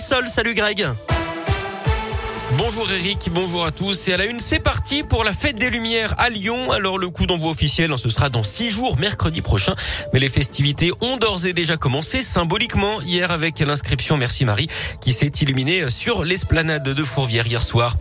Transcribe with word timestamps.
Salut 0.00 0.54
Greg. 0.54 0.86
Bonjour 2.56 2.90
Eric, 2.90 3.30
bonjour 3.32 3.64
à 3.64 3.72
tous. 3.72 4.08
Et 4.08 4.12
à 4.12 4.16
la 4.16 4.26
une, 4.26 4.38
c'est 4.38 4.60
parti 4.60 5.02
pour 5.02 5.24
la 5.24 5.32
fête 5.32 5.56
des 5.56 5.70
Lumières 5.70 6.14
à 6.18 6.30
Lyon. 6.30 6.70
Alors 6.70 6.98
le 6.98 7.10
coup 7.10 7.26
d'envoi 7.26 7.50
officiel, 7.50 7.92
hein, 7.92 7.96
ce 7.96 8.08
sera 8.08 8.28
dans 8.28 8.44
six 8.44 8.70
jours, 8.70 8.96
mercredi 8.98 9.42
prochain. 9.42 9.74
Mais 10.12 10.20
les 10.20 10.28
festivités 10.28 10.92
ont 11.00 11.16
d'ores 11.16 11.46
et 11.46 11.52
déjà 11.52 11.76
commencé 11.76 12.22
symboliquement 12.22 13.00
hier 13.02 13.32
avec 13.32 13.58
l'inscription 13.58 14.16
Merci 14.16 14.44
Marie 14.44 14.68
qui 15.00 15.12
s'est 15.12 15.32
illuminée 15.40 15.88
sur 15.90 16.24
l'esplanade 16.24 16.84
de 16.84 17.04
Fourvière 17.04 17.46
hier 17.46 17.62
soir. 17.62 17.96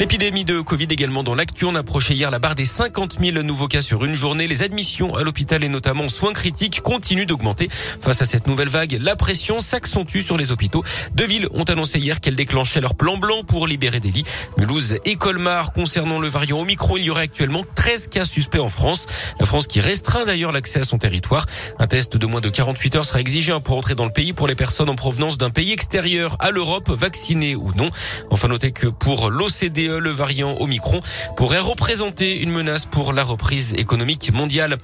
L'épidémie 0.00 0.46
de 0.46 0.62
Covid 0.62 0.86
également 0.88 1.22
dans 1.22 1.34
l'actu. 1.34 1.66
On 1.66 1.74
approchait 1.74 2.14
hier 2.14 2.30
la 2.30 2.38
barre 2.38 2.54
des 2.54 2.64
50 2.64 3.18
000 3.20 3.42
nouveaux 3.42 3.68
cas 3.68 3.82
sur 3.82 4.02
une 4.02 4.14
journée. 4.14 4.48
Les 4.48 4.62
admissions 4.62 5.14
à 5.14 5.22
l'hôpital 5.22 5.62
et 5.62 5.68
notamment 5.68 6.08
soins 6.08 6.32
critiques 6.32 6.80
continuent 6.80 7.26
d'augmenter. 7.26 7.68
Face 8.00 8.22
à 8.22 8.24
cette 8.24 8.46
nouvelle 8.46 8.70
vague, 8.70 8.96
la 8.98 9.14
pression 9.14 9.60
s'accentue 9.60 10.20
sur 10.20 10.38
les 10.38 10.52
hôpitaux. 10.52 10.82
Deux 11.14 11.26
villes 11.26 11.48
ont 11.52 11.64
annoncé 11.64 11.98
hier 11.98 12.22
qu'elles 12.22 12.34
déclenchaient 12.34 12.80
leur 12.80 12.94
plan 12.94 13.18
blanc 13.18 13.42
pour 13.46 13.66
libérer 13.66 14.00
des 14.00 14.10
lits. 14.10 14.24
Mulhouse 14.56 14.96
et 15.04 15.16
Colmar. 15.16 15.74
Concernant 15.74 16.18
le 16.18 16.28
variant 16.28 16.60
Omicron, 16.60 16.96
il 16.96 17.04
y 17.04 17.10
aurait 17.10 17.24
actuellement 17.24 17.66
13 17.74 18.08
cas 18.08 18.24
suspects 18.24 18.58
en 18.58 18.70
France. 18.70 19.06
La 19.38 19.44
France 19.44 19.66
qui 19.66 19.80
restreint 19.80 20.24
d'ailleurs 20.24 20.50
l'accès 20.50 20.80
à 20.80 20.84
son 20.84 20.96
territoire. 20.96 21.44
Un 21.78 21.86
test 21.86 22.16
de 22.16 22.24
moins 22.24 22.40
de 22.40 22.48
48 22.48 22.96
heures 22.96 23.04
sera 23.04 23.20
exigé 23.20 23.54
pour 23.62 23.76
entrer 23.76 23.96
dans 23.96 24.06
le 24.06 24.12
pays 24.12 24.32
pour 24.32 24.48
les 24.48 24.54
personnes 24.54 24.88
en 24.88 24.94
provenance 24.94 25.36
d'un 25.36 25.50
pays 25.50 25.72
extérieur 25.72 26.36
à 26.40 26.52
l'Europe, 26.52 26.88
vaccinées 26.88 27.54
ou 27.54 27.74
non. 27.74 27.90
Enfin, 28.30 28.48
notez 28.48 28.72
que 28.72 28.86
pour 28.86 29.28
l'OCDE, 29.28 29.89
le 29.98 30.10
variant 30.10 30.56
Omicron 30.60 31.00
pourrait 31.36 31.58
représenter 31.58 32.40
une 32.40 32.50
menace 32.50 32.86
pour 32.86 33.12
la 33.12 33.24
reprise 33.24 33.74
économique 33.74 34.32
mondiale. 34.32 34.78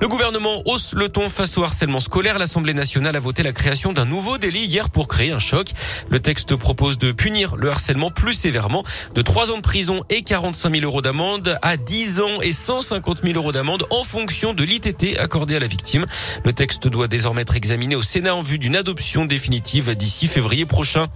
Le 0.00 0.08
gouvernement 0.08 0.62
hausse 0.66 0.92
le 0.94 1.08
ton 1.08 1.28
face 1.28 1.56
au 1.58 1.64
harcèlement 1.64 2.00
scolaire. 2.00 2.38
L'Assemblée 2.38 2.74
nationale 2.74 3.16
a 3.16 3.20
voté 3.20 3.42
la 3.42 3.52
création 3.52 3.92
d'un 3.92 4.04
nouveau 4.04 4.38
délit 4.38 4.64
hier 4.64 4.90
pour 4.90 5.08
créer 5.08 5.32
un 5.32 5.38
choc. 5.38 5.68
Le 6.08 6.20
texte 6.20 6.56
propose 6.56 6.98
de 6.98 7.12
punir 7.12 7.56
le 7.56 7.70
harcèlement 7.70 8.10
plus 8.10 8.34
sévèrement 8.34 8.84
de 9.14 9.22
3 9.22 9.50
ans 9.50 9.56
de 9.56 9.62
prison 9.62 10.02
et 10.10 10.22
45 10.22 10.74
000 10.74 10.84
euros 10.84 11.02
d'amende 11.02 11.58
à 11.62 11.76
10 11.76 12.20
ans 12.20 12.40
et 12.42 12.52
150 12.52 13.22
000 13.22 13.34
euros 13.34 13.52
d'amende 13.52 13.86
en 13.90 14.04
fonction 14.04 14.54
de 14.54 14.64
l'ITT 14.64 15.18
accordé 15.18 15.56
à 15.56 15.60
la 15.60 15.66
victime. 15.66 16.06
Le 16.44 16.52
texte 16.52 16.88
doit 16.88 17.08
désormais 17.08 17.42
être 17.42 17.56
examiné 17.56 17.96
au 17.96 18.02
Sénat 18.02 18.34
en 18.34 18.42
vue 18.42 18.58
d'une 18.58 18.76
adoption 18.76 19.24
définitive 19.24 19.94
d'ici 19.94 20.26
février 20.26 20.66
prochain. 20.66 21.06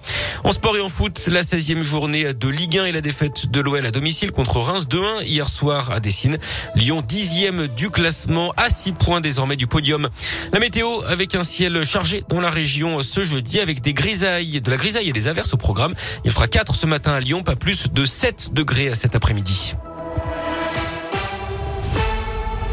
En 0.44 0.52
sport 0.52 0.76
et 0.76 0.80
en 0.80 0.88
foot, 0.88 1.28
la 1.28 1.42
16e 1.42 1.82
journée 1.82 2.32
de 2.32 2.48
Ligue 2.48 2.78
1 2.78 2.86
et 2.86 2.92
la 2.92 3.00
défaite 3.00 3.25
de 3.28 3.60
l'OL 3.60 3.84
à 3.84 3.90
domicile 3.90 4.32
contre 4.32 4.58
Reims 4.60 4.86
2-1 4.88 5.24
hier 5.24 5.48
soir 5.48 5.90
à 5.90 6.00
Dessine. 6.00 6.38
Lyon 6.74 7.02
10e 7.06 7.66
du 7.74 7.90
classement 7.90 8.52
à 8.56 8.70
6 8.70 8.92
points 8.92 9.20
désormais 9.20 9.56
du 9.56 9.66
podium. 9.66 10.08
La 10.52 10.60
météo 10.60 11.00
avec 11.06 11.34
un 11.34 11.42
ciel 11.42 11.84
chargé 11.84 12.24
dans 12.28 12.40
la 12.40 12.50
région 12.50 13.02
ce 13.02 13.24
jeudi 13.24 13.60
avec 13.60 13.80
des 13.80 13.94
grisailles, 13.94 14.60
de 14.60 14.70
la 14.70 14.76
grisaille 14.76 15.08
et 15.08 15.12
des 15.12 15.28
averses 15.28 15.54
au 15.54 15.56
programme. 15.56 15.94
Il 16.24 16.30
fera 16.30 16.48
4 16.48 16.74
ce 16.74 16.86
matin 16.86 17.12
à 17.12 17.20
Lyon 17.20 17.42
pas 17.42 17.56
plus 17.56 17.92
de 17.92 18.04
7 18.04 18.50
degrés 18.52 18.94
cet 18.94 19.14
après-midi. 19.14 19.74